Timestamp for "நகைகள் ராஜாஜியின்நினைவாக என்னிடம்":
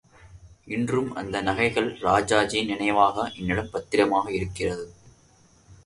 1.41-3.71